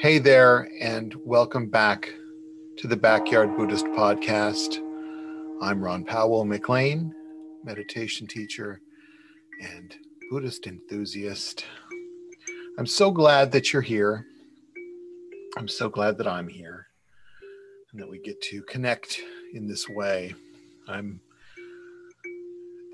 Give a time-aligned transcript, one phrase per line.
[0.00, 2.14] Hey there, and welcome back
[2.76, 4.76] to the Backyard Buddhist Podcast.
[5.60, 7.12] I'm Ron Powell McLean,
[7.64, 8.80] meditation teacher
[9.60, 9.96] and
[10.30, 11.64] Buddhist enthusiast.
[12.78, 14.24] I'm so glad that you're here.
[15.56, 16.86] I'm so glad that I'm here
[17.90, 19.20] and that we get to connect
[19.52, 20.32] in this way.
[20.86, 21.20] I'm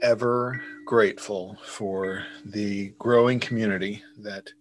[0.00, 4.54] ever grateful for the growing community that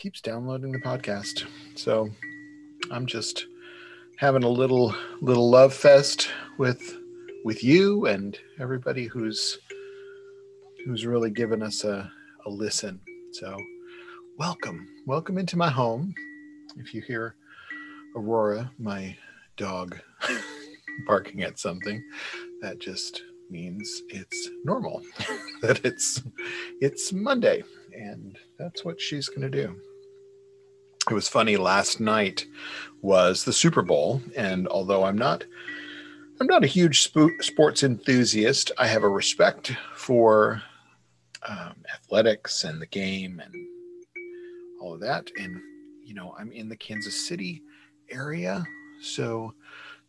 [0.00, 1.44] keeps downloading the podcast.
[1.74, 2.08] So
[2.90, 3.44] I'm just
[4.16, 6.96] having a little little love fest with
[7.44, 9.58] with you and everybody who's
[10.86, 12.10] who's really given us a,
[12.46, 12.98] a listen.
[13.32, 13.54] So
[14.38, 14.88] welcome.
[15.04, 16.14] Welcome into my home.
[16.78, 17.34] If you hear
[18.16, 19.14] Aurora, my
[19.58, 19.98] dog,
[21.06, 22.02] barking at something,
[22.62, 25.02] that just means it's normal
[25.60, 26.22] that it's
[26.80, 29.74] it's monday and that's what she's going to do
[31.10, 32.46] it was funny last night
[33.02, 34.22] was the super bowl.
[34.36, 35.44] And although i'm not
[36.40, 40.62] i'm not a huge sp- sports enthusiast i have a respect for
[41.46, 43.54] um, athletics and the game and
[44.80, 45.30] all of that.
[45.38, 45.60] And
[46.04, 47.62] you know i'm in the kansas city
[48.10, 48.64] area.
[49.00, 49.54] So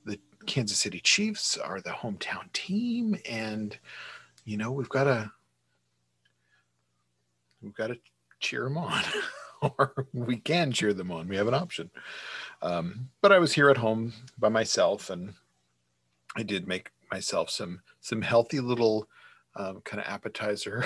[0.05, 3.77] the Kansas City Chiefs are the hometown team, and
[4.45, 5.31] you know we've got to
[7.61, 7.97] we've got to
[8.39, 9.03] cheer them on,
[9.77, 11.27] or we can cheer them on.
[11.27, 11.89] We have an option.
[12.61, 15.33] Um, but I was here at home by myself, and
[16.35, 19.07] I did make myself some some healthy little
[19.55, 20.85] um, kind of appetizer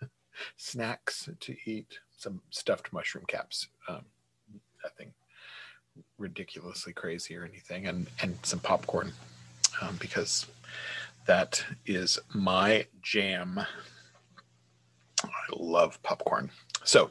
[0.56, 1.98] snacks to eat.
[2.18, 3.68] Some stuffed mushroom caps.
[3.88, 4.02] Um,
[4.82, 5.12] nothing
[6.18, 9.12] ridiculously crazy or anything, and and some popcorn
[9.82, 10.46] um, because
[11.26, 13.60] that is my jam.
[15.22, 16.50] I love popcorn.
[16.86, 17.10] So,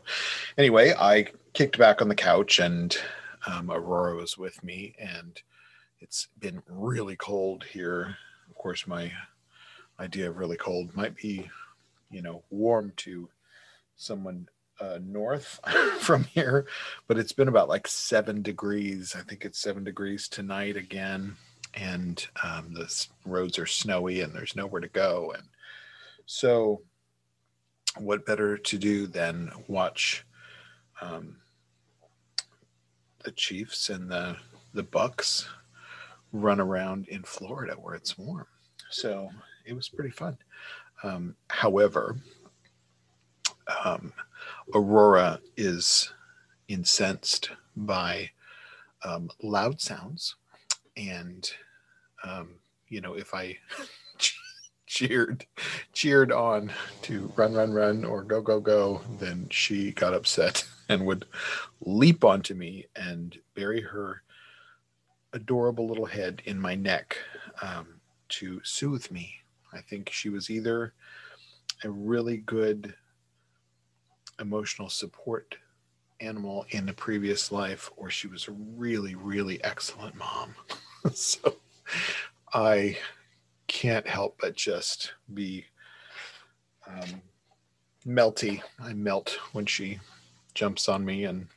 [0.57, 2.97] anyway, I kicked back on the couch, and
[3.45, 5.41] um, Aurora was with me, and
[5.99, 8.15] it's been really cold here.
[8.49, 9.11] Of course, my
[9.99, 11.49] idea of really cold might be,
[12.09, 13.27] you know, warm to
[13.97, 14.47] someone
[14.79, 15.59] uh, north
[15.99, 16.67] from here,
[17.07, 19.13] but it's been about like seven degrees.
[19.13, 21.35] I think it's seven degrees tonight again,
[21.73, 25.33] and um, the roads are snowy and there's nowhere to go.
[25.35, 25.43] And
[26.25, 26.81] so,
[27.97, 30.25] what better to do than watch
[31.01, 31.37] um,
[33.23, 34.37] the Chiefs and the
[34.73, 35.45] the Bucs
[36.31, 38.47] run around in Florida where it's warm?
[38.89, 39.29] So
[39.65, 40.37] it was pretty fun.
[41.03, 42.17] Um, however,
[43.83, 44.13] um,
[44.73, 46.11] Aurora is
[46.67, 48.31] incensed by
[49.03, 50.35] um, loud sounds.
[50.97, 51.49] And,
[52.23, 52.55] um,
[52.87, 53.57] you know, if I
[54.95, 55.45] cheered,
[55.91, 61.05] cheered on to run, run, run, or go, go, go, then she got upset and
[61.05, 61.25] would
[61.81, 64.23] leap onto me and bury her
[65.33, 67.17] adorable little head in my neck
[67.61, 69.33] um, to soothe me.
[69.73, 70.93] I think she was either
[71.83, 72.93] a really good
[74.39, 75.57] emotional support
[76.21, 80.55] animal in a previous life, or she was a really, really excellent mom.
[81.13, 81.57] so
[82.53, 82.97] I
[83.67, 85.65] can't help but just be
[86.87, 87.21] um,
[88.05, 88.61] melty.
[88.79, 89.99] I melt when she
[90.53, 91.47] jumps on me and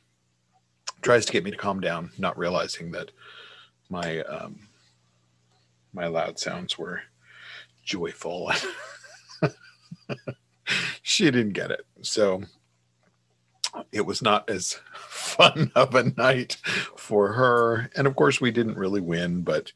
[1.01, 3.11] tries to get me to calm down, not realizing that
[3.89, 4.59] my um,
[5.93, 7.01] my loud sounds were
[7.83, 8.51] joyful.
[11.01, 11.85] she didn't get it.
[12.01, 12.43] So
[13.91, 16.57] it was not as fun of a night
[16.95, 17.89] for her.
[17.95, 19.71] And of course, we didn't really win, but,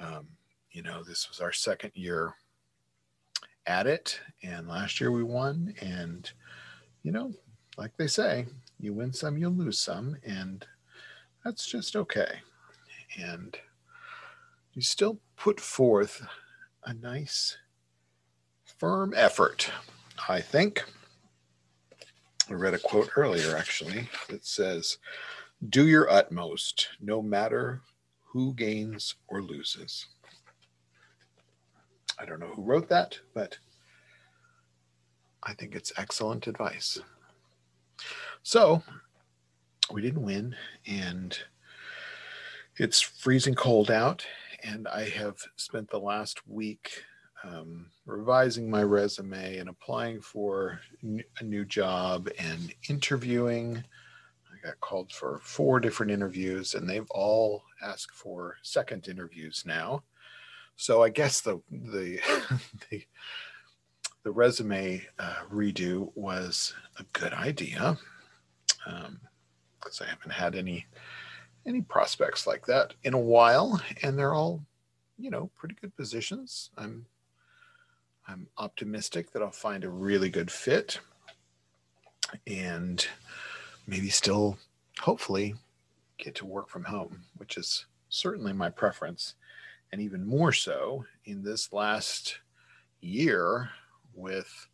[0.00, 0.28] um,
[0.72, 2.34] you know, this was our second year
[3.66, 4.20] at it.
[4.42, 5.74] And last year we won.
[5.80, 6.30] And,
[7.02, 7.32] you know,
[7.76, 8.46] like they say,
[8.78, 10.16] you win some, you lose some.
[10.24, 10.66] And
[11.44, 12.40] that's just okay.
[13.18, 13.56] And
[14.74, 16.24] you still put forth
[16.84, 17.56] a nice,
[18.78, 19.70] firm effort,
[20.28, 20.84] I think.
[22.48, 24.98] I read a quote earlier actually that says,
[25.68, 27.82] Do your utmost, no matter
[28.32, 30.06] who gains or loses.
[32.20, 33.56] I don't know who wrote that, but
[35.42, 36.98] I think it's excellent advice.
[38.42, 38.82] So
[39.90, 40.54] we didn't win,
[40.86, 41.38] and
[42.76, 44.26] it's freezing cold out,
[44.62, 46.90] and I have spent the last week
[47.42, 53.82] um, revising my resume and applying for a new job and interviewing.
[54.52, 60.02] I got called for four different interviews, and they've all asked for second interviews now.
[60.76, 62.20] So I guess the the
[62.90, 63.02] the,
[64.22, 67.98] the resume uh, redo was a good idea.
[68.86, 69.20] Um,
[69.80, 70.86] because I haven't had any
[71.66, 74.64] any prospects like that in a while, and they're all,
[75.18, 76.70] you know, pretty good positions.
[76.76, 77.06] I'm
[78.26, 81.00] I'm optimistic that I'll find a really good fit
[82.46, 83.04] and
[83.86, 84.56] maybe still
[85.00, 85.54] hopefully
[86.16, 89.34] get to work from home, which is certainly my preference.
[89.92, 92.38] And even more so in this last
[93.00, 93.70] year
[94.14, 94.68] with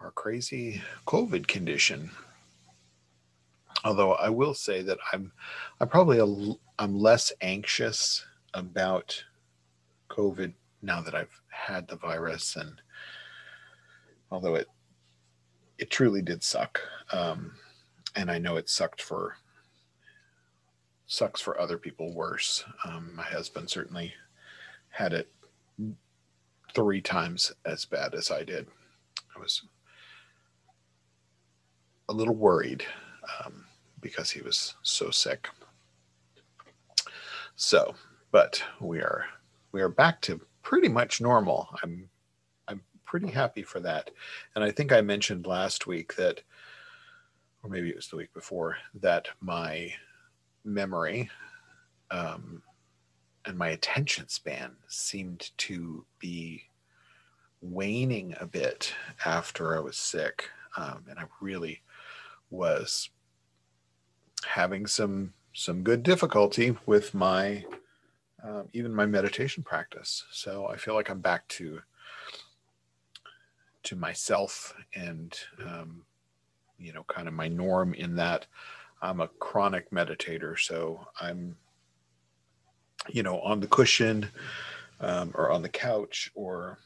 [0.00, 2.10] our crazy COVID condition.
[3.84, 5.32] Although I will say that I'm,
[5.80, 8.24] I'm probably a, I'm less anxious
[8.54, 9.22] about
[10.08, 10.52] COVID
[10.82, 12.80] now that I've had the virus, and
[14.30, 14.66] although it,
[15.78, 16.80] it truly did suck,
[17.12, 17.52] um,
[18.16, 19.36] and I know it sucked for
[21.12, 22.64] sucks for other people worse.
[22.86, 24.14] Um, my husband certainly
[24.88, 25.30] had it
[26.74, 28.66] three times as bad as I did.
[29.36, 29.62] I was
[32.08, 32.86] a little worried
[33.44, 33.66] um,
[34.00, 35.50] because he was so sick.
[37.56, 37.94] So,
[38.30, 39.26] but we are
[39.72, 41.68] we are back to pretty much normal.
[41.82, 42.08] I'm
[42.68, 44.10] I'm pretty happy for that.
[44.54, 46.40] And I think I mentioned last week that
[47.62, 49.92] or maybe it was the week before that my
[50.64, 51.30] memory
[52.10, 52.62] um,
[53.44, 56.64] and my attention span seemed to be
[57.60, 58.94] waning a bit
[59.24, 60.50] after I was sick.
[60.76, 61.82] Um, and I really
[62.50, 63.10] was
[64.46, 67.64] having some some good difficulty with my
[68.42, 70.24] um, even my meditation practice.
[70.30, 71.80] So I feel like I'm back to
[73.84, 76.04] to myself and um,
[76.78, 78.46] you know kind of my norm in that
[79.02, 80.58] I'm a chronic meditator.
[80.58, 81.56] So I'm
[83.08, 84.28] you know on the cushion
[85.00, 86.78] um, or on the couch or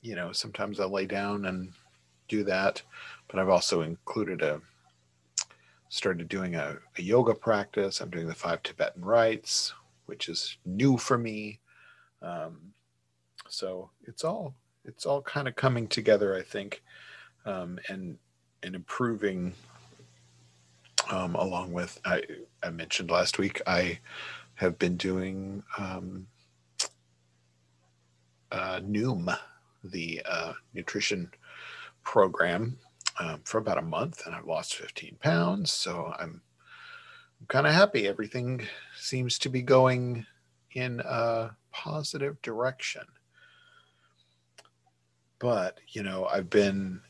[0.00, 1.72] you know sometimes I lay down and
[2.28, 2.82] do that.
[3.28, 4.60] But I've also included a
[5.88, 8.00] started doing a, a yoga practice.
[8.00, 9.72] I'm doing the five Tibetan rites
[10.10, 11.60] which is new for me.
[12.20, 12.72] Um,
[13.48, 16.82] so it's all it's all kind of coming together, I think,
[17.46, 18.18] um, and
[18.64, 19.54] and improving.
[21.10, 22.22] Um, along with I,
[22.62, 23.98] I mentioned last week, I
[24.54, 26.26] have been doing um,
[28.52, 29.36] uh, Noom,
[29.82, 31.30] the uh, nutrition
[32.04, 32.78] program,
[33.18, 35.72] um, for about a month, and I've lost 15 pounds.
[35.72, 36.42] So I'm
[37.40, 38.06] I'm kind of happy.
[38.06, 38.66] Everything
[38.96, 40.26] seems to be going
[40.72, 43.02] in a positive direction.
[45.38, 47.00] But, you know, I've been,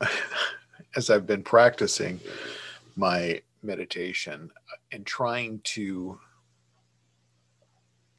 [0.96, 2.18] as I've been practicing
[2.96, 4.50] my meditation
[4.92, 6.18] and trying to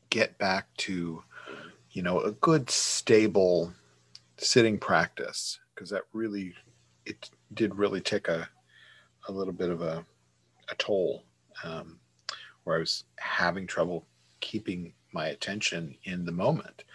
[0.09, 1.23] get back to,
[1.91, 3.73] you know, a good, stable
[4.37, 6.53] sitting practice, because that really,
[7.05, 8.49] it did really take a,
[9.27, 10.05] a little bit of a
[10.71, 11.23] a toll
[11.63, 11.99] um,
[12.63, 14.05] where I was having trouble
[14.39, 16.85] keeping my attention in the moment,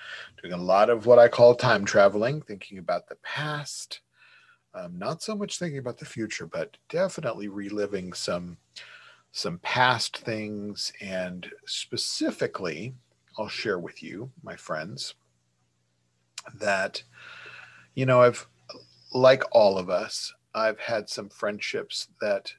[0.40, 4.00] doing a lot of what I call time traveling, thinking about the past,
[4.76, 8.58] um, not so much thinking about the future, but definitely reliving some
[9.32, 12.94] some past things and specifically
[13.38, 15.14] I'll share with you, my friends,
[16.54, 17.02] that
[17.94, 18.46] you know, I've
[19.12, 22.52] like all of us, I've had some friendships that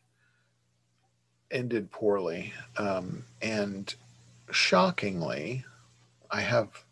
[1.51, 2.53] ended poorly.
[2.77, 3.93] Um, and
[4.51, 5.63] shockingly,
[6.31, 6.83] I have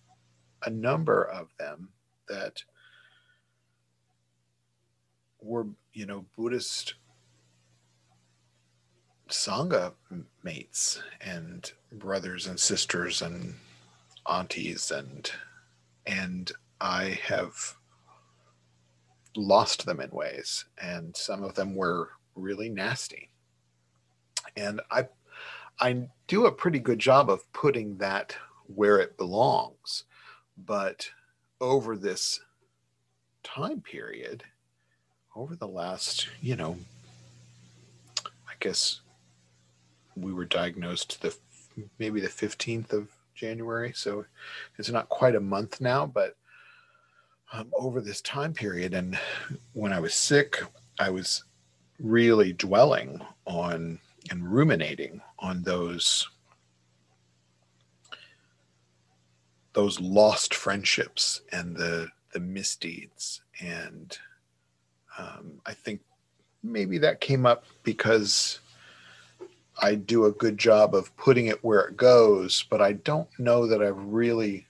[0.63, 1.89] a number of them
[2.27, 2.63] that
[5.45, 6.95] were, you know, Buddhist
[9.29, 9.93] Sangha
[10.43, 13.55] mates and brothers and sisters and
[14.29, 15.31] aunties and
[16.05, 17.75] and I have
[19.35, 23.29] lost them in ways and some of them were really nasty
[24.55, 25.07] and I
[25.79, 28.35] I do a pretty good job of putting that
[28.67, 30.05] where it belongs.
[30.57, 31.09] But
[31.59, 32.39] over this
[33.43, 34.43] time period,
[35.35, 36.77] over the last, you know,
[38.25, 39.01] I guess
[40.15, 41.35] we were diagnosed the
[41.99, 44.25] maybe the 15th of January, so
[44.77, 46.37] it's not quite a month now, but
[47.51, 49.19] um, over this time period, and
[49.73, 50.63] when I was sick,
[50.99, 51.43] I was
[51.99, 53.99] really dwelling on
[54.31, 56.27] and ruminating on those
[59.73, 64.17] those lost friendships and the the misdeeds and
[65.17, 66.01] um, i think
[66.63, 68.59] maybe that came up because
[69.81, 73.67] i do a good job of putting it where it goes but i don't know
[73.67, 74.65] that i've really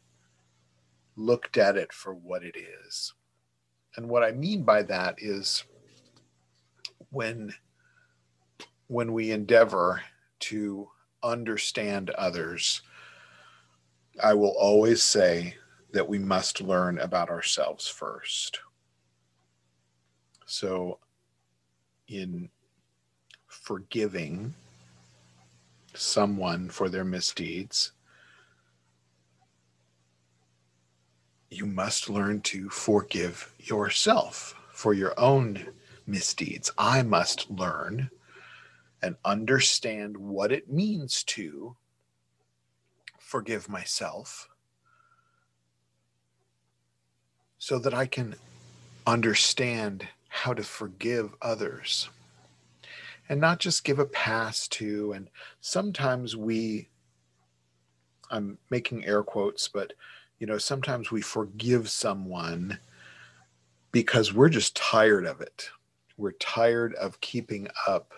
[1.15, 3.13] looked at it for what it is
[3.95, 5.63] and what i mean by that is
[7.09, 7.53] when
[8.87, 10.01] when we endeavor
[10.39, 10.89] to
[11.23, 12.81] understand others,
[14.23, 15.55] I will always say
[15.91, 18.59] that we must learn about ourselves first.
[20.57, 20.99] So,
[22.07, 22.47] in
[23.45, 24.53] forgiving
[25.93, 27.91] someone for their misdeeds,
[31.49, 35.73] you must learn to forgive yourself for your own
[36.07, 36.71] misdeeds.
[36.77, 38.09] I must learn
[39.01, 41.75] and understand what it means to
[43.19, 44.47] forgive myself
[47.57, 48.35] so that I can
[49.05, 52.09] understand how to forgive others
[53.29, 55.13] and not just give a pass to.
[55.13, 55.29] And
[55.61, 56.89] sometimes we,
[58.29, 59.93] I'm making air quotes, but
[60.39, 62.77] you know, sometimes we forgive someone
[63.93, 65.69] because we're just tired of it.
[66.17, 68.13] We're tired of keeping up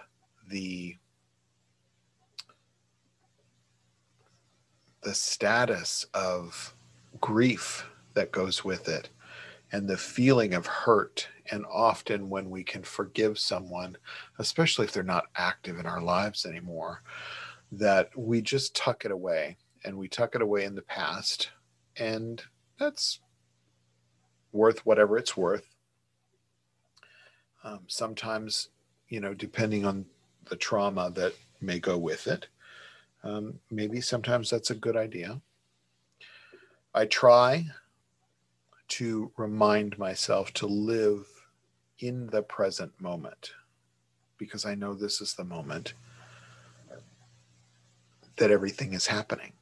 [0.49, 0.95] the
[5.03, 6.73] the status of
[7.21, 9.09] grief that goes with it
[9.71, 13.97] and the feeling of hurt and often when we can forgive someone
[14.39, 17.01] especially if they're not active in our lives anymore
[17.71, 21.49] that we just tuck it away and we tuck it away in the past
[21.97, 22.43] and
[22.79, 23.19] that's
[24.51, 25.75] worth whatever it's worth
[27.63, 28.69] um, sometimes
[29.09, 30.05] you know depending on
[30.49, 32.47] the trauma that may go with it.
[33.23, 35.41] Um, maybe sometimes that's a good idea.
[36.93, 37.65] I try
[38.89, 41.27] to remind myself to live
[41.99, 43.51] in the present moment
[44.37, 45.93] because I know this is the moment
[48.37, 49.53] that everything is happening.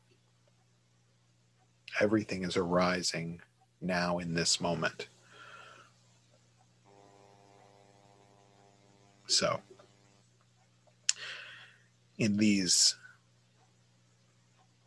[2.00, 3.42] Everything is arising
[3.82, 5.08] now in this moment.
[9.28, 9.62] So,
[12.18, 12.96] in these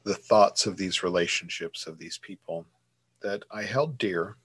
[0.04, 2.64] the thoughts of these relationships of these people
[3.20, 4.36] that I held dear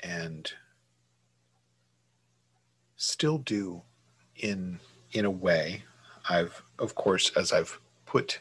[0.00, 0.52] and
[3.02, 3.80] still do
[4.36, 4.78] in
[5.12, 5.82] in a way
[6.28, 8.40] I've of course as I've put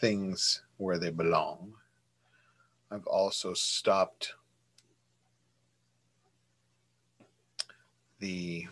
[0.00, 1.74] things where they belong
[2.90, 4.34] I've also stopped
[8.18, 8.66] the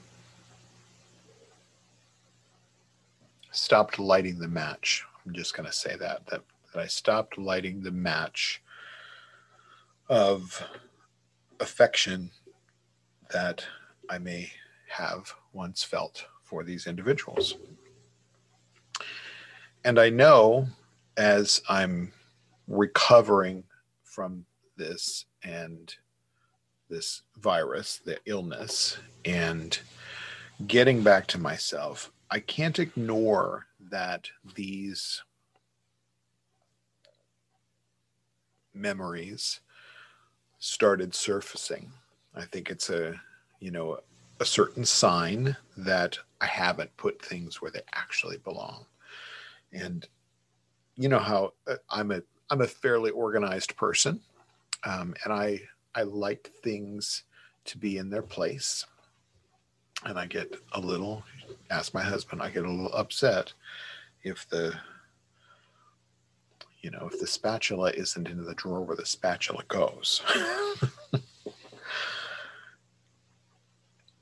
[3.53, 5.05] stopped lighting the match.
[5.25, 8.61] I'm just going to say that, that that I stopped lighting the match
[10.09, 10.61] of
[11.61, 12.33] affection
[13.31, 13.65] that
[14.11, 14.51] I may
[14.89, 17.57] have once felt for these individuals.
[19.85, 20.67] And I know
[21.17, 22.13] as I'm
[22.67, 23.65] recovering
[24.03, 24.45] from
[24.77, 25.95] this and
[26.89, 29.79] this virus, the illness, and
[30.67, 35.23] getting back to myself, I can't ignore that these
[38.75, 39.61] memories
[40.59, 41.91] started surfacing.
[42.35, 43.21] I think it's a,
[43.61, 43.99] you know,
[44.41, 48.87] a certain sign that I haven't put things where they actually belong.
[49.73, 50.07] And
[50.97, 54.21] you know how uh, I'm a I'm a fairly organized person,
[54.85, 55.61] um, and I
[55.95, 57.25] I like things
[57.67, 58.87] to be in their place
[60.05, 61.25] and I get a little,
[61.71, 63.53] ask my husband, I get a little upset
[64.23, 64.75] if the,
[66.81, 70.23] you know, if the spatula isn't in the drawer where the spatula goes.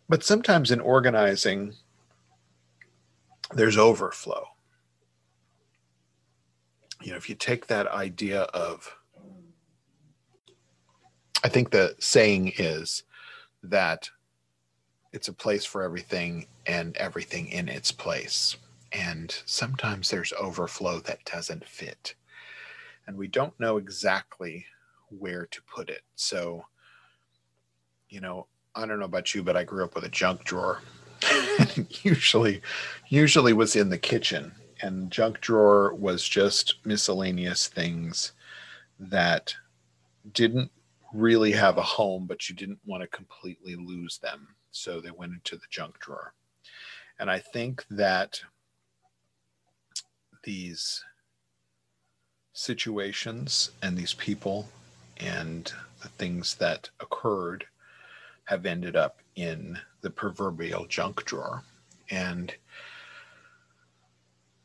[0.08, 1.74] but sometimes in organizing,
[3.54, 4.46] there's overflow.
[7.02, 8.96] You know, if you take that idea of,
[11.44, 13.04] I think the saying is
[13.62, 14.10] that
[15.12, 18.56] it's a place for everything and everything in its place.
[18.92, 22.14] And sometimes there's overflow that doesn't fit.
[23.06, 24.66] And we don't know exactly
[25.08, 26.02] where to put it.
[26.16, 26.64] So,
[28.08, 28.46] you know,
[28.76, 30.82] I don't know about you, but I grew up with a junk drawer.
[32.02, 32.60] usually,
[33.08, 34.52] usually was in the kitchen.
[34.82, 38.32] And junk drawer was just miscellaneous things
[39.00, 39.54] that
[40.34, 40.70] didn't
[41.14, 44.48] really have a home, but you didn't want to completely lose them.
[44.72, 46.34] So they went into the junk drawer.
[47.18, 48.42] And I think that
[50.44, 51.02] these
[52.52, 54.68] situations and these people
[55.16, 57.64] and the things that occurred
[58.46, 61.62] have ended up in the proverbial junk drawer.
[62.10, 62.54] And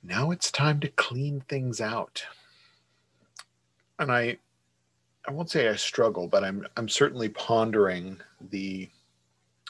[0.03, 2.23] now it's time to clean things out.
[3.99, 4.37] And I
[5.27, 8.19] I won't say I struggle, but I'm I'm certainly pondering
[8.49, 8.89] the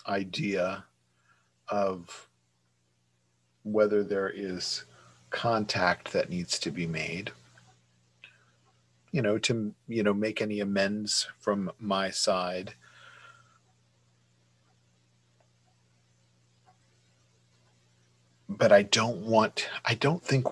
[0.08, 0.86] idea
[1.68, 2.28] of
[3.64, 4.86] whether there is
[5.30, 7.32] contact that needs to be made
[9.12, 12.74] you know to you know make any amends from my side
[18.58, 20.46] but i don't want i don't think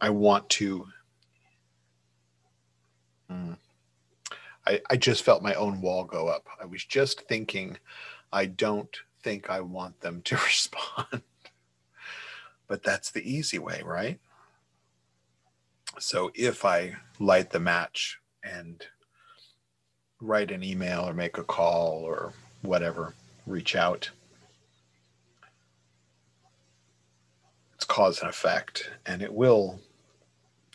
[0.00, 0.86] i want to
[3.30, 3.56] mm,
[4.66, 6.46] I, I just felt my own wall go up.
[6.60, 7.78] I was just thinking
[8.32, 11.22] i don't think i want them to respond.
[12.66, 14.18] But that's the easy way right?
[15.98, 18.84] So if I light the match and
[20.20, 22.32] write an email or make a call or
[22.62, 23.14] whatever,
[23.46, 24.10] reach out,
[27.88, 29.80] cause and effect, and it will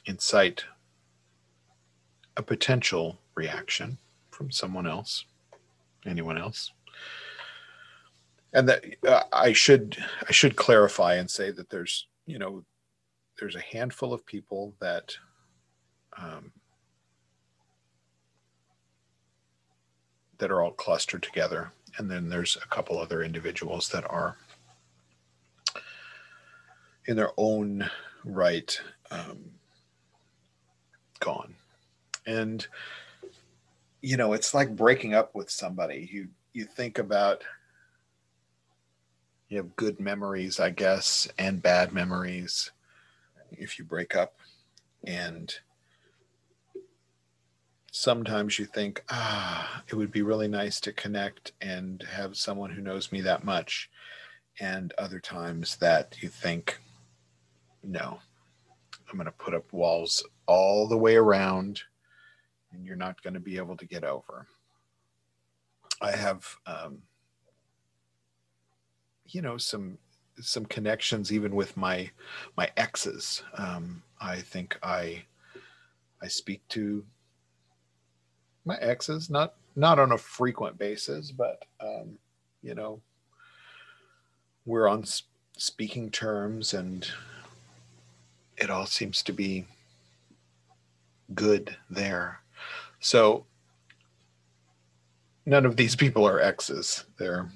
[0.05, 0.65] incite
[2.35, 3.97] a potential reaction
[4.31, 5.25] from someone else,
[6.05, 6.71] anyone else.
[8.53, 12.63] And that uh, I should I should clarify and say that there's you know
[13.39, 15.15] there's a handful of people that
[16.17, 16.51] um,
[20.37, 24.37] that are all clustered together, and then there's a couple other individuals that are
[27.05, 27.89] in their own
[28.23, 28.79] right
[29.11, 29.39] um,
[31.19, 31.55] gone,
[32.25, 32.65] and
[34.01, 36.09] you know it's like breaking up with somebody.
[36.11, 37.43] You you think about
[39.53, 42.71] you have good memories, I guess, and bad memories
[43.51, 44.39] if you break up.
[45.05, 45.53] And
[47.91, 52.81] sometimes you think, ah, it would be really nice to connect and have someone who
[52.81, 53.91] knows me that much.
[54.59, 56.79] And other times that you think,
[57.83, 58.19] no,
[59.09, 61.81] I'm going to put up walls all the way around
[62.71, 64.47] and you're not going to be able to get over.
[66.01, 66.99] I have, um,
[69.27, 69.97] you know, some
[70.41, 72.09] some connections even with my
[72.57, 73.43] my exes.
[73.55, 75.23] Um, I think I
[76.21, 77.05] I speak to
[78.65, 82.17] my exes not not on a frequent basis, but um,
[82.61, 83.01] you know
[84.65, 85.03] we're on
[85.57, 87.07] speaking terms, and
[88.57, 89.65] it all seems to be
[91.33, 92.39] good there.
[92.99, 93.45] So
[95.45, 97.05] none of these people are exes.
[97.17, 97.49] They're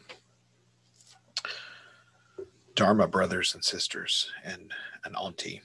[2.75, 4.71] Dharma brothers and sisters and
[5.03, 5.61] an auntie,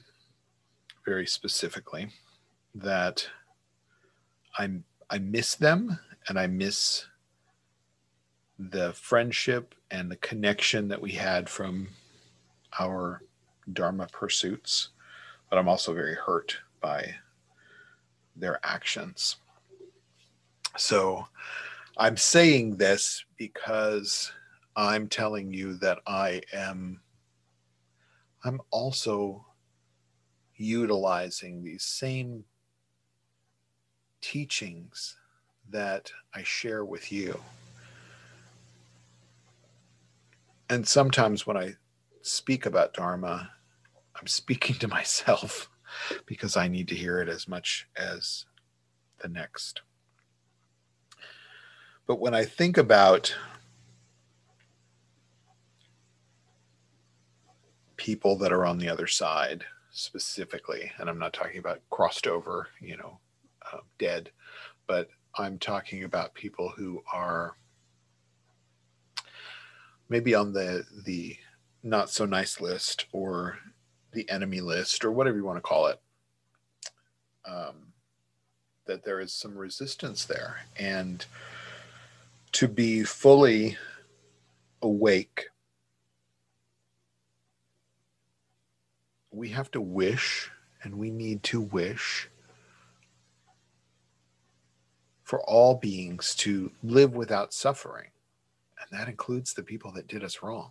[1.05, 2.09] very specifically,
[2.75, 3.29] that
[4.59, 4.71] I
[5.11, 7.05] I miss them and I miss
[8.59, 11.89] the friendship and the connection that we had from
[12.81, 13.23] our
[13.75, 14.89] Dharma pursuits,
[15.53, 17.15] but I'm also very hurt by
[18.37, 19.37] their actions.
[20.79, 21.27] So
[21.99, 24.33] I'm saying this because
[24.77, 27.03] I'm telling you that I am
[28.43, 29.45] I'm also
[30.57, 32.47] utilizing these same
[34.23, 35.19] teachings
[35.69, 37.39] that I share with you.
[40.71, 41.75] And sometimes when I
[42.23, 43.51] speak about Dharma,
[44.23, 45.69] I'm speaking to myself
[46.27, 48.45] because I need to hear it as much as
[49.21, 49.83] the next.
[52.07, 53.35] But when I think about
[57.97, 62.69] people that are on the other side specifically, and I'm not talking about crossed over,
[62.81, 63.19] you know,
[63.73, 64.31] uh, dead,
[64.87, 67.57] but I'm talking about people who are
[70.09, 71.37] maybe on the the
[71.83, 73.59] not so nice list or
[74.13, 76.01] the enemy list or whatever you want to call it.
[77.45, 77.93] Um,
[78.87, 81.25] that there is some resistance there, and
[82.53, 83.77] to be fully
[84.83, 85.47] awake
[89.33, 90.51] we have to wish
[90.83, 92.29] and we need to wish
[95.23, 98.09] for all beings to live without suffering.
[98.79, 100.71] And that includes the people that did us wrong,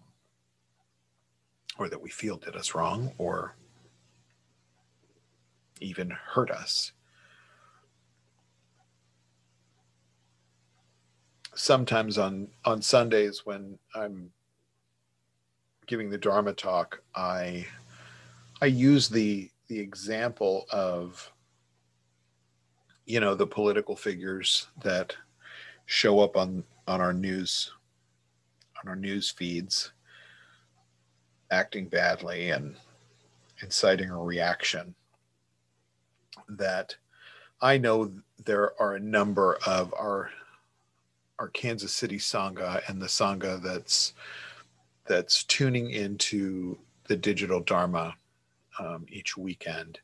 [1.82, 3.56] or that we feel did us wrong, or
[5.80, 6.92] even hurt us.
[11.56, 14.32] Sometimes on, on Sundays when I'm
[15.88, 17.66] giving the Dharma talk, I
[18.62, 21.32] I use the the example of
[23.06, 25.16] you know the political figures that
[25.88, 27.72] show up on on our news
[28.82, 29.92] on our news feeds
[31.52, 32.76] acting badly and
[33.62, 34.96] inciting a reaction
[36.50, 36.96] that
[37.62, 38.12] I know
[38.44, 40.32] there are a number of our
[41.38, 44.14] our Kansas City Sangha and the Sangha that's
[45.08, 48.16] that's tuning into the digital Dharma
[48.80, 50.00] um, each weekend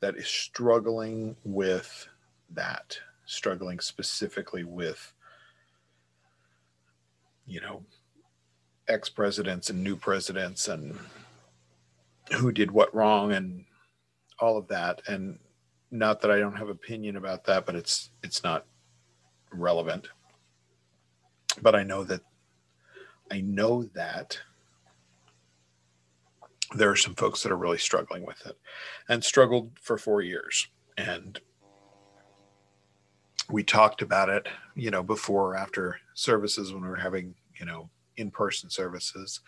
[0.00, 2.08] that is struggling with
[2.50, 5.12] that, struggling specifically with,
[7.46, 7.82] you know,
[8.88, 10.98] ex presidents and new presidents and
[12.32, 13.64] who did what wrong and
[14.38, 15.02] all of that.
[15.06, 15.38] And
[15.90, 18.66] not that I don't have opinion about that, but it's it's not
[19.52, 20.08] relevant.
[21.60, 22.22] But I know that
[23.30, 24.38] I know that
[26.74, 28.56] there are some folks that are really struggling with it
[29.08, 30.68] and struggled for four years.
[30.98, 31.40] And
[33.48, 37.64] we talked about it, you know, before or after services when we were having, you
[37.64, 39.40] know, in-person services.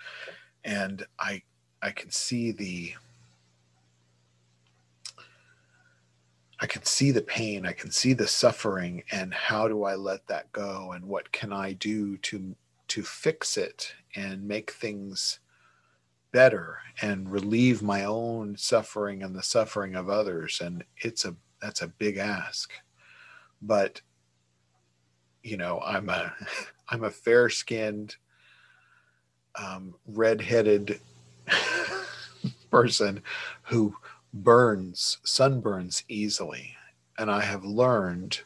[0.65, 1.43] And I
[1.83, 2.95] I can see the
[6.63, 10.27] I can see the pain, I can see the suffering and how do I let
[10.27, 10.93] that go?
[10.93, 12.55] And what can I do to
[12.89, 15.39] to fix it and make things
[16.33, 20.61] better and relieve my own suffering and the suffering of others?
[20.63, 22.73] And it's a that's a big ask.
[23.63, 24.01] But
[25.43, 26.33] you know i'm a
[26.89, 28.17] i'm a fair skinned
[29.61, 31.01] um, red-headed
[32.71, 33.23] person
[33.63, 33.95] who
[34.33, 36.77] burns sunburns easily.
[37.19, 38.41] And i have learned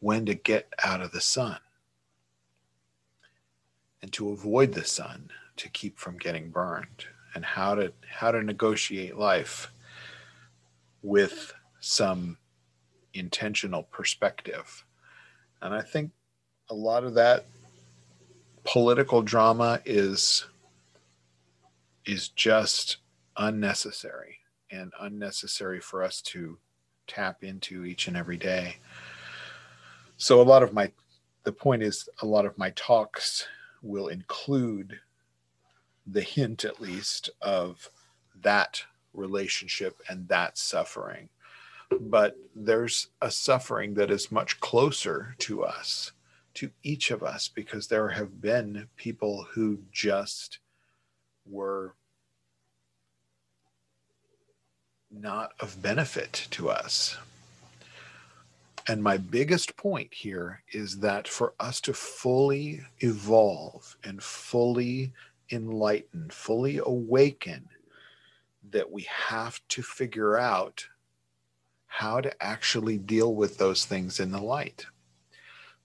[0.00, 1.58] when to get out of the sun
[4.00, 8.42] and to avoid the sun to keep from getting burned and how to how to
[8.42, 9.70] negotiate life
[11.02, 12.38] with some
[13.14, 14.84] intentional perspective.
[15.60, 16.12] And i think
[16.70, 17.44] a lot of that
[18.64, 20.46] political drama is
[22.06, 22.98] is just
[23.36, 24.38] unnecessary
[24.70, 26.58] and unnecessary for us to
[27.06, 28.76] tap into each and every day.
[30.16, 30.90] So a lot of my
[31.44, 33.46] the point is a lot of my talks
[33.82, 34.98] will include
[36.06, 37.90] the hint at least of
[38.42, 41.28] that relationship and that suffering.
[42.00, 46.12] But there's a suffering that is much closer to us
[46.58, 50.58] to each of us because there have been people who just
[51.46, 51.94] were
[55.10, 57.16] not of benefit to us
[58.88, 65.12] and my biggest point here is that for us to fully evolve and fully
[65.50, 67.68] enlighten, fully awaken,
[68.70, 70.86] that we have to figure out
[71.86, 74.86] how to actually deal with those things in the light.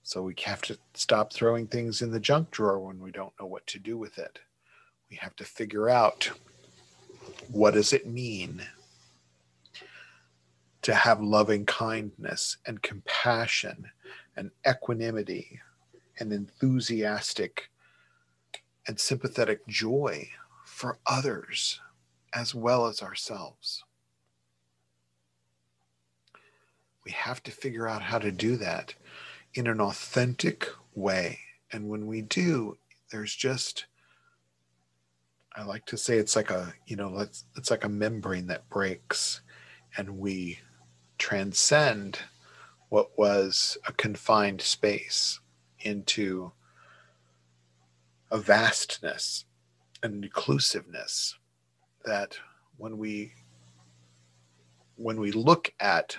[0.06, 3.46] So we have to stop throwing things in the junk drawer when we don't know
[3.46, 4.38] what to do with it.
[5.08, 6.30] We have to figure out
[7.48, 8.62] what does it mean
[10.82, 13.86] to have loving kindness and compassion
[14.36, 15.58] and equanimity
[16.18, 17.70] and enthusiastic
[18.86, 20.28] and sympathetic joy
[20.66, 21.80] for others
[22.34, 23.82] as well as ourselves.
[27.06, 28.94] We have to figure out how to do that
[29.54, 31.38] in an authentic way.
[31.72, 32.76] And when we do,
[33.10, 33.86] there's just,
[35.56, 38.68] I like to say it's like a, you know, let's, it's like a membrane that
[38.68, 39.40] breaks
[39.96, 40.58] and we
[41.18, 42.18] transcend
[42.88, 45.40] what was a confined space
[45.80, 46.52] into
[48.30, 49.44] a vastness,
[50.02, 51.36] an inclusiveness
[52.04, 52.38] that
[52.76, 53.32] when we
[54.96, 56.16] when we look at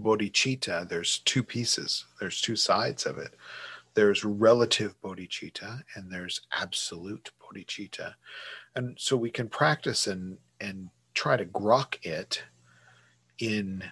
[0.00, 3.34] bodhicitta, there's two pieces, there's two sides of it.
[3.94, 8.14] There's relative bodhicitta and there's absolute bodhicitta.
[8.76, 12.42] And so we can practice and and try to grok it
[13.38, 13.82] in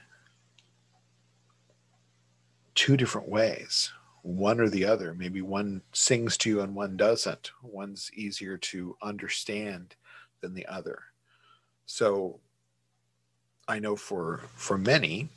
[2.74, 3.90] two different ways
[4.22, 5.14] one or the other.
[5.14, 7.50] Maybe one sings to you and one doesn't.
[7.62, 9.96] One's easier to understand
[10.40, 11.02] than the other.
[11.86, 12.40] So
[13.66, 15.28] I know for for many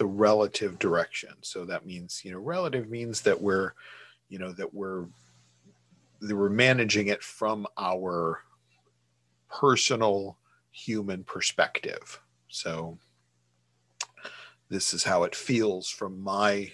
[0.00, 1.34] the relative direction.
[1.42, 3.74] So that means, you know, relative means that we're,
[4.30, 5.04] you know, that we're
[6.22, 8.42] that we're managing it from our
[9.50, 10.38] personal
[10.70, 12.18] human perspective.
[12.48, 12.96] So
[14.70, 16.72] this is how it feels from my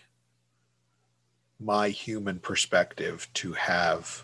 [1.58, 4.22] my human perspective to have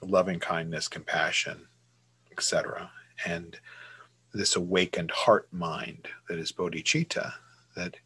[0.00, 1.66] loving kindness, compassion,
[2.32, 2.90] etc.
[3.26, 3.58] And
[4.32, 7.34] this awakened heart mind that is bodhicitta,
[7.80, 7.96] that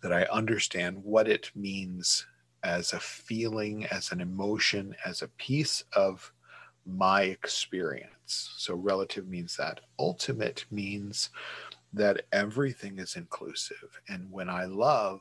[0.00, 2.24] that I understand what it means
[2.62, 6.32] as a feeling, as an emotion, as a piece of
[6.86, 8.54] my experience.
[8.56, 9.80] So relative means that.
[9.98, 11.30] Ultimate means
[11.92, 14.00] that everything is inclusive.
[14.08, 15.20] And when I love,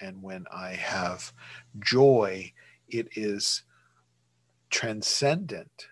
[0.00, 1.32] and when I have
[1.80, 2.52] joy,
[2.88, 3.62] it is
[4.70, 5.88] transcendent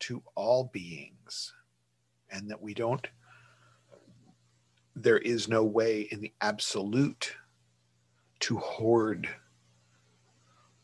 [0.00, 1.52] to all beings
[2.30, 3.06] and that we don't
[4.96, 7.34] there is no way in the absolute
[8.40, 9.28] to hoard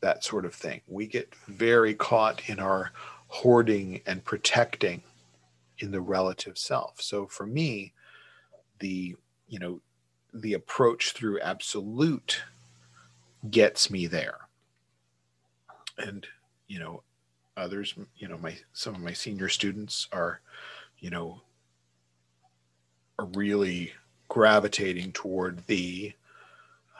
[0.01, 0.81] that sort of thing.
[0.87, 2.93] We get very caught in our
[3.29, 5.03] hoarding and protecting
[5.79, 7.01] in the relative self.
[7.01, 7.93] So for me,
[8.79, 9.17] the
[9.49, 9.81] you know
[10.33, 12.43] the approach through absolute
[13.51, 14.39] gets me there.
[15.99, 16.27] And
[16.69, 17.03] you know
[17.57, 20.41] others you know my some of my senior students are
[20.99, 21.41] you know
[23.19, 23.93] are really
[24.29, 26.13] gravitating toward the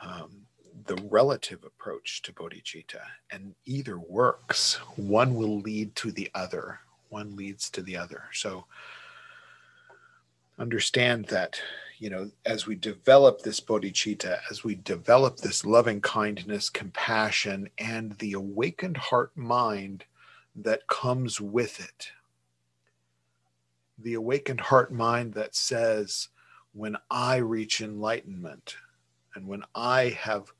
[0.01, 0.47] um,
[0.85, 3.01] the relative approach to bodhicitta
[3.31, 8.23] and either works one will lead to the other one leads to the other.
[8.33, 8.65] So
[10.59, 11.59] understand that
[11.99, 18.13] you know as we develop this bodhicitta as we develop this loving kindness compassion and
[18.13, 20.05] the awakened heart mind
[20.55, 22.11] that comes with it
[23.97, 26.29] the awakened heart mind that says
[26.73, 28.75] when I reach enlightenment
[29.33, 30.51] and when I have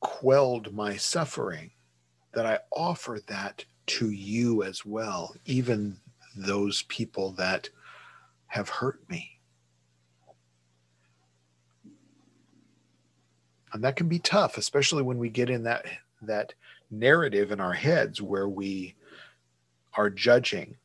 [0.00, 1.70] quelled my suffering,
[2.32, 5.98] that I offer that to you as well, even
[6.36, 7.68] those people that
[8.48, 9.38] have hurt me.
[13.72, 15.86] And that can be tough, especially when we get in that
[16.22, 16.54] that
[16.90, 18.94] narrative in our heads where we
[19.94, 20.76] are judging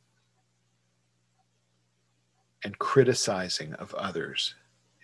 [2.64, 4.54] and criticizing of others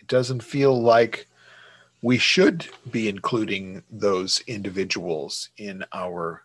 [0.06, 1.26] it doesn't feel like
[2.00, 6.42] we should be including those individuals in our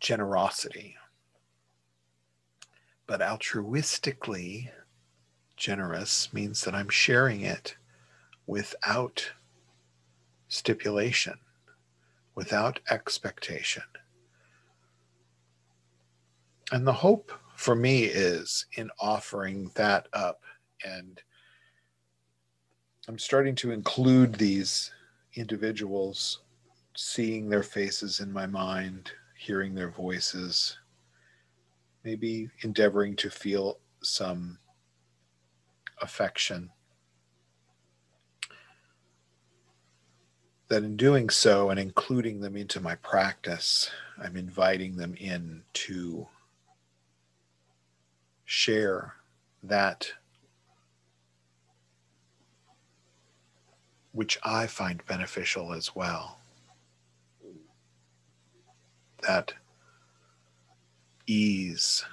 [0.00, 0.96] generosity.
[3.06, 4.70] But altruistically
[5.56, 7.76] generous means that I'm sharing it
[8.48, 9.30] without
[10.48, 11.38] stipulation,
[12.34, 13.84] without expectation.
[16.72, 17.30] And the hope
[17.62, 20.42] for me is in offering that up.
[20.84, 21.22] And
[23.08, 24.90] i'm starting to include these
[25.34, 26.40] individuals
[26.96, 30.78] seeing their faces in my mind hearing their voices
[32.04, 34.58] maybe endeavoring to feel some
[36.00, 36.68] affection.
[40.68, 46.26] That in doing so and including them into my practice i'm inviting them in to
[48.52, 49.14] share
[49.62, 50.12] that
[54.12, 56.38] which I find beneficial as well.
[59.26, 59.54] That
[61.26, 62.04] ease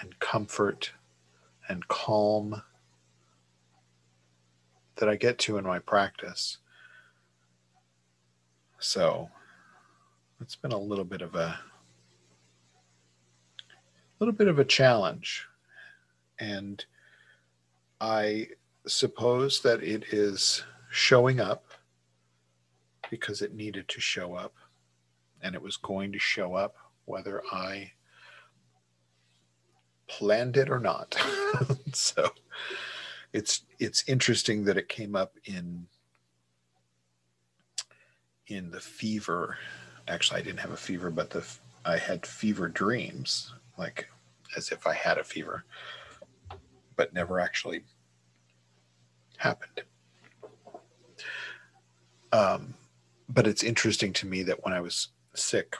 [0.00, 0.92] and comfort
[1.68, 2.62] and calm
[4.94, 6.58] that I get to in my practice.
[8.78, 9.28] So
[10.40, 11.58] it's been a little bit of a
[14.18, 15.46] little bit of a challenge.
[16.38, 16.84] And
[18.00, 18.48] I
[18.86, 21.64] suppose that it is showing up
[23.10, 24.54] because it needed to show up
[25.42, 27.92] and it was going to show up whether I
[30.08, 31.16] planned it or not.
[31.92, 32.30] so
[33.32, 35.86] it's it's interesting that it came up in
[38.46, 39.56] in the fever.
[40.06, 41.46] Actually, I didn't have a fever, but the
[41.84, 44.08] I had fever dreams like
[44.56, 45.64] as if I had a fever,
[46.96, 47.82] but never actually
[49.36, 49.82] happened.
[52.32, 52.74] Um,
[53.28, 55.76] but it's interesting to me that when I was sick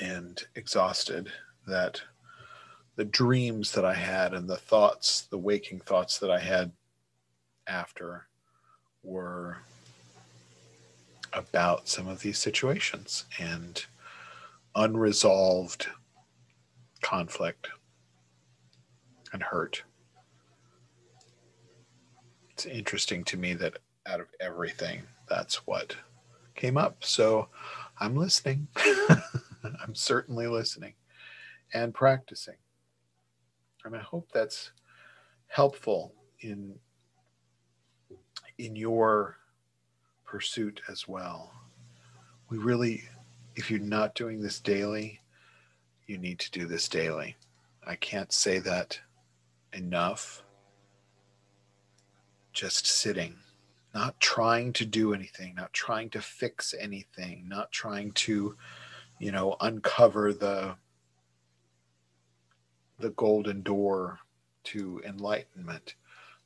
[0.00, 1.32] and exhausted,
[1.66, 2.00] that
[2.96, 6.72] the dreams that I had and the thoughts, the waking thoughts that I had
[7.66, 8.26] after
[9.02, 9.58] were
[11.32, 13.84] about some of these situations and
[14.74, 15.86] unresolved
[17.02, 17.68] conflict
[19.32, 19.82] and hurt.
[22.50, 25.96] It's interesting to me that out of everything, that's what
[26.54, 27.04] came up.
[27.04, 27.48] So
[27.98, 28.68] I'm listening.
[29.82, 30.94] I'm certainly listening
[31.72, 32.56] and practicing.
[33.84, 34.72] And I hope that's
[35.46, 36.74] helpful in
[38.58, 39.36] in your
[40.24, 41.52] pursuit as well.
[42.50, 43.04] We really
[43.56, 45.20] if you're not doing this daily,
[46.10, 47.36] you need to do this daily.
[47.86, 49.00] I can't say that
[49.72, 50.42] enough.
[52.52, 53.36] Just sitting,
[53.94, 58.56] not trying to do anything, not trying to fix anything, not trying to,
[59.20, 60.74] you know, uncover the
[62.98, 64.18] the golden door
[64.64, 65.94] to enlightenment,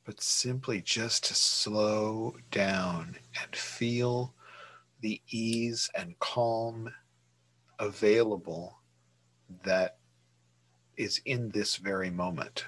[0.05, 4.33] but simply just to slow down and feel
[5.01, 6.93] the ease and calm
[7.79, 8.77] available
[9.63, 9.97] that
[10.97, 12.65] is in this very moment,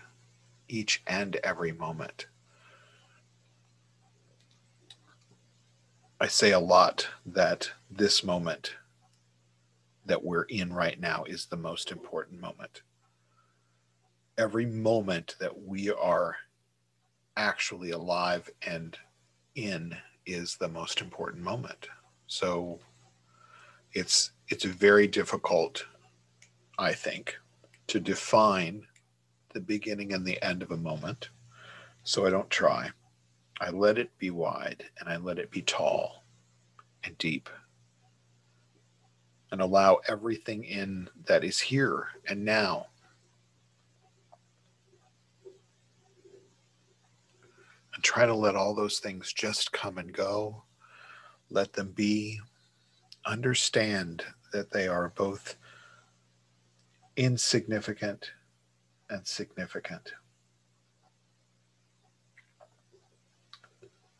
[0.67, 2.27] each and every moment.
[6.19, 8.75] I say a lot that this moment
[10.05, 12.81] that we're in right now is the most important moment.
[14.37, 16.35] Every moment that we are
[17.35, 18.97] actually alive and
[19.55, 21.87] in is the most important moment.
[22.27, 22.79] So
[23.93, 25.85] it's it's very difficult,
[26.77, 27.37] I think,
[27.87, 28.85] to define
[29.53, 31.29] the beginning and the end of a moment.
[32.03, 32.89] So I don't try.
[33.59, 36.23] I let it be wide and I let it be tall
[37.03, 37.49] and deep
[39.51, 42.87] and allow everything in that is here and now.
[47.95, 50.63] And try to let all those things just come and go.
[51.49, 52.39] Let them be.
[53.25, 55.55] Understand that they are both
[57.17, 58.32] insignificant
[59.10, 60.13] and significant.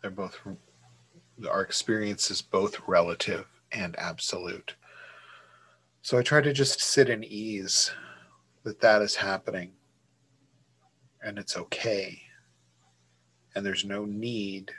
[0.02, 0.40] They're both,
[1.50, 4.76] our experience is both relative and absolute.
[6.02, 7.92] So I try to just sit in ease
[8.64, 9.72] that that is happening
[11.24, 12.22] and it's okay.
[13.56, 14.72] And there's no need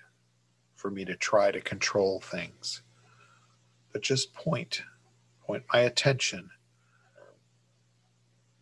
[0.74, 2.82] for me to try to control things,
[3.92, 4.82] but just point,
[5.44, 6.50] point my attention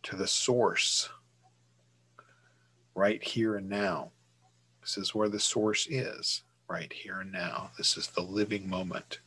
[0.07, 1.09] to the source
[2.95, 4.09] right here and now.
[4.79, 7.71] This is where the source is, right here and now.
[7.77, 9.19] This is the living moment.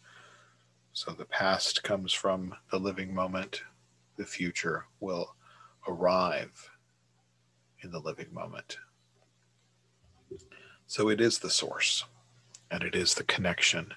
[0.95, 3.63] So the past comes from the living moment,
[4.17, 5.37] the future will
[5.87, 6.71] arrive
[7.83, 8.79] in the living moment.
[10.87, 12.07] So it is the source,
[12.71, 13.93] and it is the connection,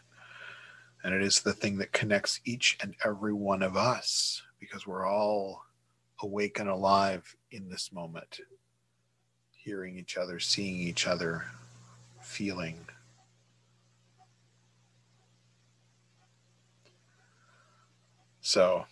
[1.01, 5.07] and it is the thing that connects each and every one of us because we're
[5.07, 5.62] all
[6.23, 8.39] awake and alive in this moment,
[9.51, 11.45] hearing each other, seeing each other,
[12.21, 12.77] feeling.
[18.41, 18.85] So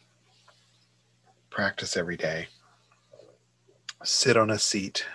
[1.50, 2.48] practice every day.
[4.04, 5.06] Sit on a seat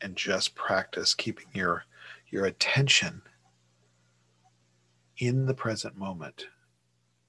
[0.00, 1.84] and just practice keeping your
[2.30, 3.22] your attention
[5.16, 6.46] in the present moment.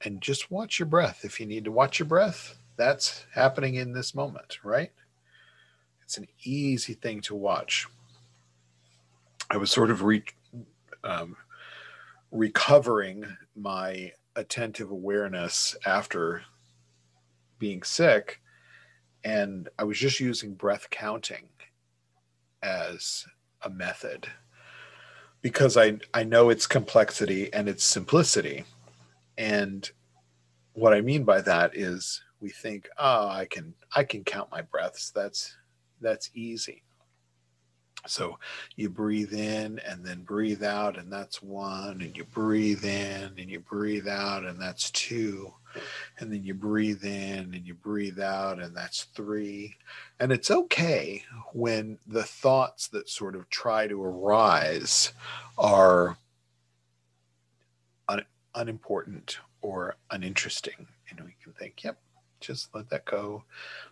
[0.02, 3.94] And just watch your breath if you need to watch your breath that's happening in
[3.94, 4.92] this moment right?
[6.04, 7.86] It's an easy thing to watch.
[9.52, 10.24] I was sort of re,
[11.04, 11.36] um,
[12.32, 16.42] recovering my attentive awareness after
[17.60, 18.42] being sick
[19.26, 21.50] and i was just using breath counting
[22.64, 23.26] as
[23.64, 24.28] a method
[25.42, 28.64] because i i know its complexity and its simplicity.
[29.38, 29.90] And
[30.74, 34.62] what i mean by that is we think oh i can i can count my
[34.62, 35.56] breaths that's
[36.02, 36.84] that's easy
[38.08, 38.40] so
[38.76, 42.02] you breathe in and then breathe out, and that's one.
[42.02, 45.54] And you breathe in and you breathe out, and that's two.
[46.18, 49.76] And then you breathe in and you breathe out, and that's three.
[50.20, 51.24] And it's okay
[51.54, 55.14] when the thoughts that sort of try to arise
[55.58, 56.18] are
[58.08, 58.26] un-
[58.56, 60.88] unimportant or uninteresting.
[61.10, 62.00] And we can think, yep,
[62.40, 63.44] just let that go.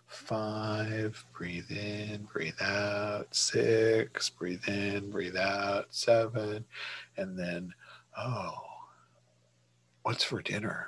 [0.06, 3.26] Five, breathe in, breathe out.
[3.34, 5.86] Six, breathe in, breathe out.
[5.90, 6.64] Seven,
[7.16, 7.74] and then,
[8.16, 8.54] oh,
[10.02, 10.86] what's for dinner?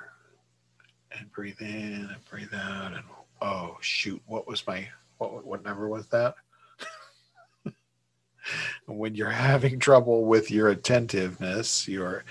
[1.17, 2.93] And breathe in and breathe out.
[2.93, 3.03] And
[3.41, 6.35] oh, shoot, what was my, what, what number was that?
[8.85, 12.23] when you're having trouble with your attentiveness, your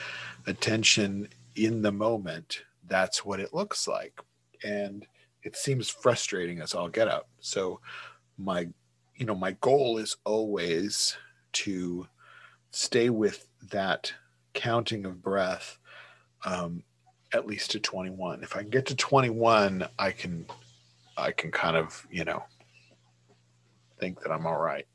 [0.46, 4.20] attention in the moment, that's what it looks like.
[4.64, 5.06] And
[5.42, 7.26] it seems frustrating as all get out.
[7.40, 7.80] So
[8.38, 8.68] my
[9.16, 11.16] you know my goal is always
[11.52, 12.06] to
[12.70, 14.12] stay with that
[14.54, 15.78] counting of breath
[16.44, 16.82] um,
[17.34, 20.46] at least to 21 if i can get to 21 i can
[21.16, 22.42] i can kind of you know
[23.98, 24.86] think that i'm all right.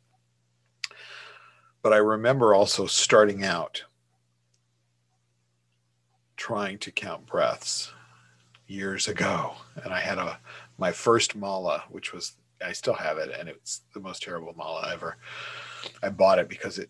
[1.84, 3.84] But i remember also starting out
[6.36, 7.92] trying to count breaths
[8.68, 9.54] years ago,
[9.84, 10.40] and I had a
[10.78, 12.34] my first mala, which was
[12.66, 15.18] I still have it, and it's the most terrible mala ever.
[16.02, 16.90] I bought it because it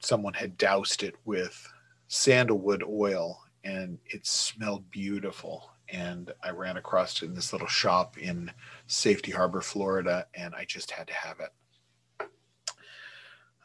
[0.00, 1.70] someone had doused it with
[2.08, 5.70] sandalwood oil, and it smelled beautiful.
[5.88, 8.50] And I ran across it in this little shop in
[8.86, 12.28] Safety Harbor, Florida, and I just had to have it.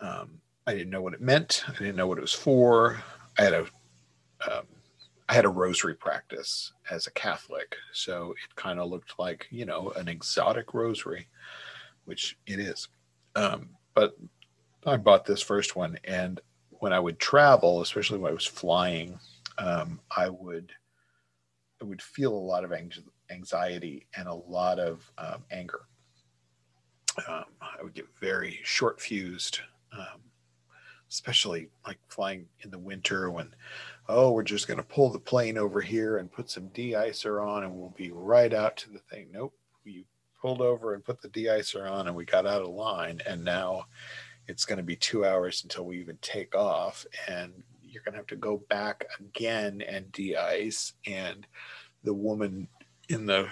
[0.01, 1.63] Um, I didn't know what it meant.
[1.67, 3.01] I didn't know what it was for.
[3.39, 3.61] I had a
[4.51, 4.65] um,
[5.30, 9.65] I had a rosary practice as a Catholic, so it kind of looked like you
[9.65, 11.28] know an exotic rosary,
[12.05, 12.88] which it is.
[13.36, 14.17] Um, but
[14.86, 16.39] I bought this first one, and
[16.80, 19.19] when I would travel, especially when I was flying,
[19.57, 20.71] um, I would
[21.82, 22.73] I would feel a lot of
[23.30, 25.82] anxiety and a lot of um, anger.
[27.28, 29.59] Um, I would get very short fused,
[29.91, 30.21] um,
[31.09, 33.53] especially like flying in the winter when,
[34.09, 37.63] oh, we're just going to pull the plane over here and put some de-icer on
[37.63, 39.27] and we'll be right out to the thing.
[39.31, 39.53] Nope,
[39.83, 40.03] you
[40.41, 43.85] pulled over and put the de-icer on and we got out of line and now
[44.47, 47.51] it's going to be two hours until we even take off and
[47.83, 50.93] you're going to have to go back again and de-ice.
[51.05, 51.45] And
[52.03, 52.67] the woman
[53.09, 53.47] in the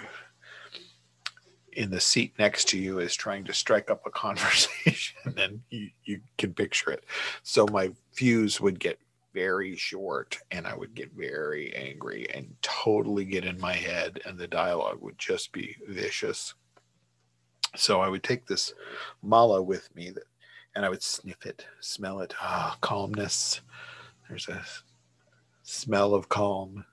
[1.74, 5.90] in the seat next to you is trying to strike up a conversation and you,
[6.06, 7.04] you can picture it.
[7.44, 8.98] So my fuse would get
[9.36, 14.40] very short and i would get very angry and totally get in my head and
[14.40, 16.56] the dialogue would just be vicious.
[17.76, 18.74] So i would take this
[19.22, 20.24] mala with me that
[20.74, 22.34] and i would sniff it smell it.
[22.40, 23.62] Ah calmness.
[24.30, 24.64] There's a
[25.64, 26.86] smell of calm.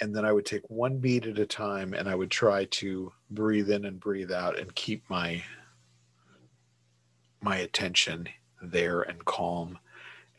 [0.00, 3.12] And then I would take one beat at a time and I would try to
[3.30, 5.42] breathe in and breathe out and keep my
[7.40, 8.28] my attention
[8.60, 9.78] there and calm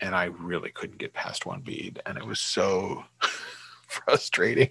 [0.03, 3.05] and I really couldn't get past one bead, and it was so
[3.87, 4.69] frustrating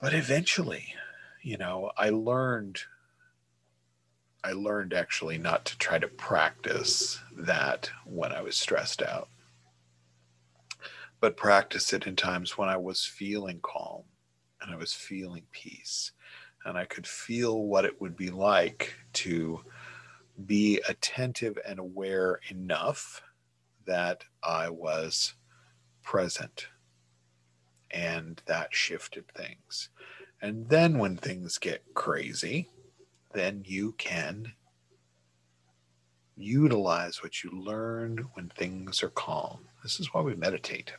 [0.00, 0.94] but eventually
[1.42, 2.80] you know I learned
[4.44, 9.28] I learned actually not to try to practice that when I was stressed out
[11.20, 14.02] but practice it in times when I was feeling calm
[14.60, 16.12] and I was feeling peace.
[16.64, 19.60] And I could feel what it would be like to
[20.46, 23.22] be attentive and aware enough
[23.90, 25.34] that I was
[26.04, 26.68] present.
[27.90, 29.88] And that shifted things.
[30.40, 32.70] And then when things get crazy,
[33.34, 34.52] then you can
[36.36, 39.66] utilize what you learned when things are calm.
[39.82, 40.92] This is why we meditate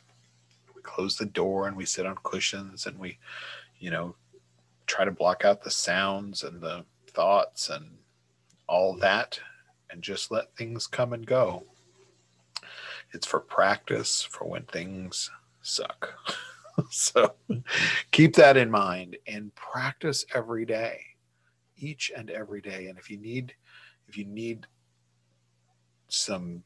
[0.76, 3.18] We close the door and we sit on cushions and we,
[3.78, 4.16] you know,
[4.86, 7.96] try to block out the sounds and the thoughts and
[8.68, 9.40] all that
[9.88, 11.64] and just let things come and go.
[13.12, 15.30] It's for practice for when things
[15.62, 16.14] suck.
[16.90, 17.34] so
[18.10, 21.00] keep that in mind and practice every day,
[21.76, 22.86] each and every day.
[22.86, 23.54] And if you need,
[24.08, 24.66] if you need
[26.08, 26.62] some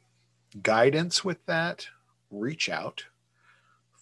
[0.63, 1.87] guidance with that,
[2.31, 3.05] reach out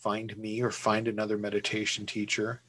[0.04, 2.60] find me or find another meditation teacher.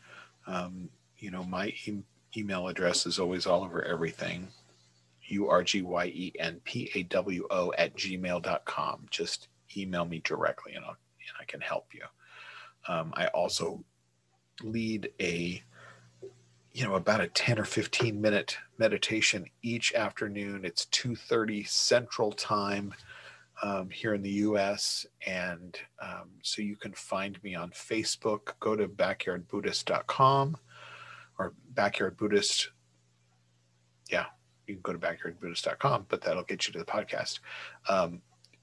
[0.47, 2.05] Um, you know, my e-
[2.37, 4.47] email address is always all over everything.
[5.27, 9.07] U R G Y E N P A W O at gmail.com.
[9.11, 12.03] Just email me directly and, I'll, and I can help you.
[12.87, 13.83] Um, I also
[14.63, 15.61] lead a,
[16.71, 20.65] you know, about a 10 or 15 minute meditation each afternoon.
[20.65, 22.93] It's 2.30 Central Time
[23.63, 25.05] um, here in the US.
[25.25, 28.53] And um, so you can find me on Facebook.
[28.59, 30.57] Go to backyardbuddhist.com
[31.39, 32.69] or Backyard Buddhist.
[34.09, 34.25] Yeah,
[34.67, 37.39] you can go to backyardbuddhist.com, but that'll get you to the podcast.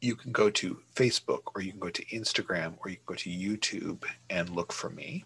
[0.02, 3.14] You can go to Facebook or you can go to Instagram or you can go
[3.14, 5.24] to YouTube and look for me.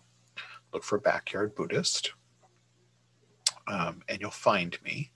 [0.72, 2.12] Look for Backyard Buddhist.
[3.66, 5.10] Um, and you'll find me.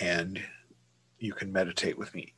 [0.00, 0.42] And
[1.18, 2.34] you can meditate with me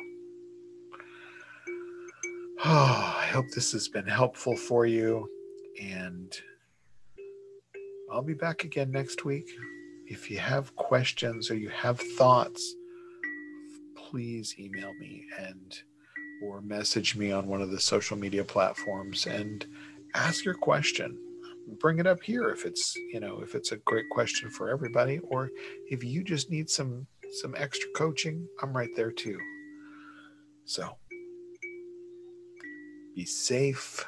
[2.64, 5.30] oh, hope this has been helpful for you.
[5.82, 6.36] And
[8.12, 9.48] I'll be back again next week.
[10.08, 12.76] If you have questions or you have thoughts,
[13.96, 15.80] please email me and
[16.42, 19.66] or message me on one of the social media platforms and
[20.16, 21.18] ask your question
[21.80, 25.20] bring it up here if it's you know if it's a great question for everybody
[25.20, 25.52] or
[25.92, 27.06] if you just need some
[27.42, 29.38] some extra coaching i'm right there too
[30.66, 30.98] so
[33.20, 34.06] be safe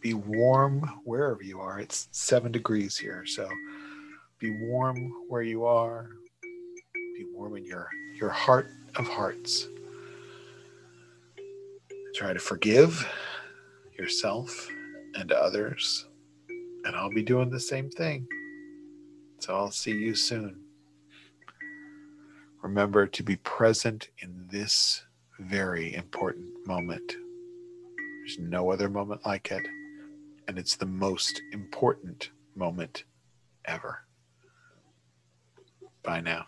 [0.00, 3.48] be warm wherever you are it's seven degrees here so
[4.40, 6.08] be warm where you are
[7.16, 8.66] be warm in your your heart
[8.96, 9.68] of hearts
[12.16, 13.08] try to forgive
[13.96, 14.68] yourself
[15.14, 16.08] and others
[16.84, 18.26] and I'll be doing the same thing.
[19.40, 20.58] So I'll see you soon.
[22.62, 25.04] Remember to be present in this
[25.38, 27.12] very important moment.
[28.28, 29.66] There's no other moment like it,
[30.46, 33.04] and it's the most important moment
[33.64, 34.04] ever.
[36.02, 36.44] Bye now.